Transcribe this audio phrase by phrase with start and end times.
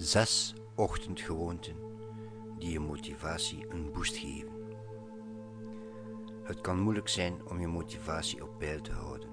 [0.00, 1.76] Zes ochtendgewoonten
[2.58, 4.52] die je motivatie een boost geven.
[6.42, 9.28] Het kan moeilijk zijn om je motivatie op peil te houden.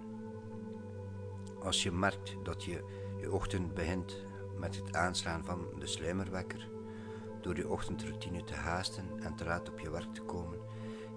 [1.59, 2.83] Als je merkt dat je
[3.19, 4.25] je ochtend begint
[4.59, 6.69] met het aanslaan van de sluimerwekker,
[7.41, 10.59] door je ochtendroutine te haasten en te laat op je werk te komen,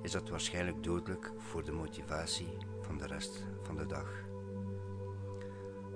[0.02, 4.29] is dat waarschijnlijk dodelijk voor de motivatie van de rest van de dag.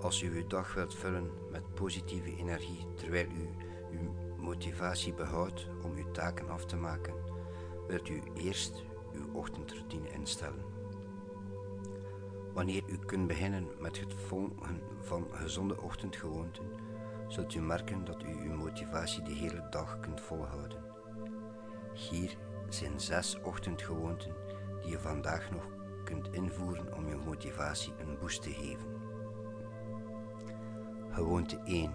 [0.05, 3.49] Als u uw dag wilt vullen met positieve energie terwijl u
[3.91, 7.15] uw motivatie behoudt om uw taken af te maken,
[7.87, 10.65] wilt u eerst uw ochtendroutine instellen.
[12.53, 16.65] Wanneer u kunt beginnen met het volgen van gezonde ochtendgewoonten,
[17.29, 20.85] zult u merken dat u uw motivatie de hele dag kunt volhouden.
[21.93, 22.37] Hier
[22.69, 24.35] zijn zes ochtendgewoonten
[24.81, 25.65] die je vandaag nog
[26.05, 29.04] kunt invoeren om je motivatie een boost te geven.
[31.15, 31.93] Gewoonte 1.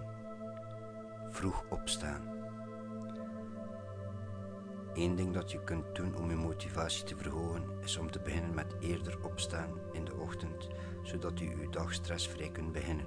[1.28, 2.22] Vroeg opstaan.
[4.94, 8.54] Eén ding dat je kunt doen om je motivatie te verhogen is om te beginnen
[8.54, 10.68] met eerder opstaan in de ochtend,
[11.02, 13.06] zodat u uw dag stressvrij kunt beginnen.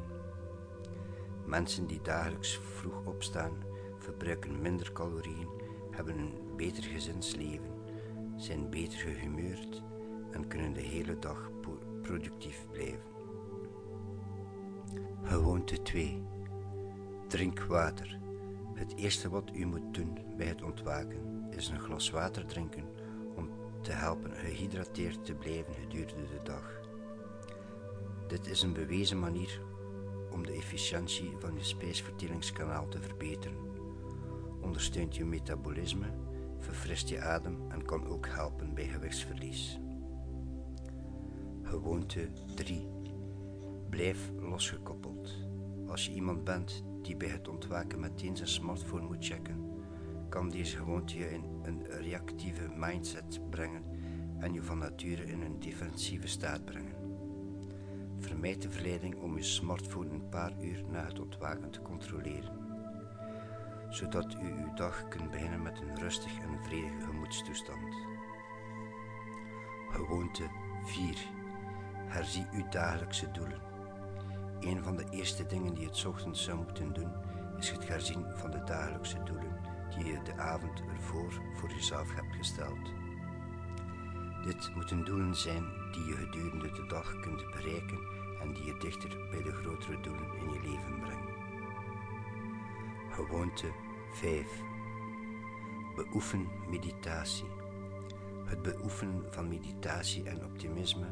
[1.46, 3.64] Mensen die dagelijks vroeg opstaan
[3.98, 5.50] verbruiken minder calorieën,
[5.92, 7.72] hebben een beter gezinsleven,
[8.38, 9.84] zijn beter gehumeurd
[10.32, 11.50] en kunnen de hele dag
[12.02, 13.12] productief blijven.
[15.34, 16.22] Gewoonte 2.
[17.28, 18.20] Drink water.
[18.73, 22.84] Het eerste wat u moet doen bij het ontwaken is een glas water drinken
[23.36, 23.50] om
[23.81, 26.81] te helpen gehydrateerd te blijven gedurende de dag.
[28.28, 29.62] Dit is een bewezen manier
[30.31, 33.58] om de efficiëntie van je spijsverteringskanaal te verbeteren,
[34.62, 36.08] ondersteunt je metabolisme,
[36.59, 39.80] verfrist je adem en kan ook helpen bij gewichtsverlies.
[41.62, 42.93] Gewoonte 3.
[44.04, 45.34] Blijf losgekoppeld.
[45.88, 49.84] Als je iemand bent die bij het ontwaken meteen zijn smartphone moet checken,
[50.30, 53.84] kan deze gewoonte je in een reactieve mindset brengen
[54.40, 56.96] en je van nature in een defensieve staat brengen.
[58.19, 62.58] Vermijd de verleiding om je smartphone een paar uur na het ontwaken te controleren,
[63.90, 67.96] zodat u uw dag kunt beginnen met een rustig en vredige gemoedstoestand.
[69.90, 70.44] Gewoonte
[70.84, 71.18] 4.
[72.06, 73.72] Herzie uw dagelijkse doelen.
[74.66, 77.12] Een van de eerste dingen die je het ochtends zou moeten doen,
[77.57, 79.59] is het herzien van de dagelijkse doelen
[79.97, 82.91] die je de avond ervoor voor jezelf hebt gesteld.
[84.44, 88.00] Dit moeten doelen zijn die je gedurende de dag kunt bereiken
[88.41, 91.34] en die je dichter bij de grotere doelen in je leven brengen.
[93.12, 93.72] Gewoonte
[94.13, 94.62] 5.
[95.96, 97.47] Beoefen meditatie.
[98.46, 101.07] Het beoefenen van meditatie en optimisme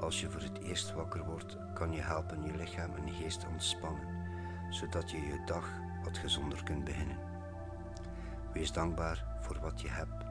[0.00, 4.08] als je voor het eerst wakker wordt, kan je helpen je lichaam en geest ontspannen,
[4.70, 5.68] zodat je je dag
[6.04, 7.18] wat gezonder kunt beginnen.
[8.52, 10.24] Wees dankbaar voor wat je hebt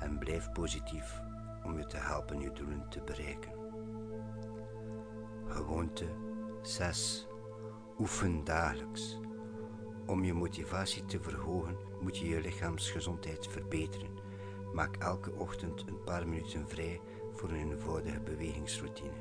[0.00, 1.20] en blijf positief
[1.64, 3.52] om je te helpen je doelen te bereiken.
[5.46, 6.06] Gewoonte
[6.62, 7.26] 6.
[7.98, 9.18] Oefen dagelijks.
[10.06, 14.18] Om je motivatie te verhogen moet je je lichaamsgezondheid verbeteren.
[14.72, 17.00] Maak elke ochtend een paar minuten vrij
[17.38, 19.16] voor een eenvoudige bewegingsroutine.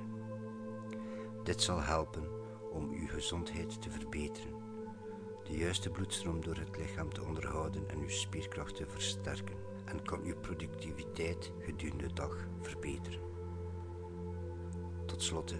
[1.43, 2.29] Dit zal helpen
[2.71, 4.53] om uw gezondheid te verbeteren,
[5.43, 10.21] de juiste bloedstroom door het lichaam te onderhouden en uw spierkracht te versterken en kan
[10.23, 13.19] uw productiviteit gedurende de dag verbeteren.
[15.05, 15.55] Tot slot,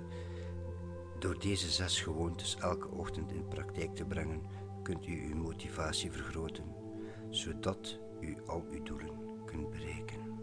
[1.20, 4.42] door deze zes gewoontes elke ochtend in praktijk te brengen,
[4.84, 6.76] kunt u uw motivatie vergroten,
[7.30, 10.37] zodat u al uw doelen kunt bereiken.